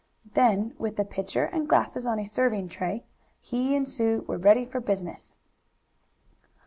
Then 0.33 0.73
with 0.79 0.95
the 0.95 1.05
pitcher 1.05 1.43
and 1.45 1.69
glasses 1.69 2.07
on 2.07 2.17
a 2.17 2.25
serving 2.25 2.69
tray, 2.69 3.03
he 3.39 3.75
and 3.75 3.87
Sue 3.87 4.25
were 4.27 4.39
ready 4.39 4.65
for 4.65 4.79
business. 4.79 5.37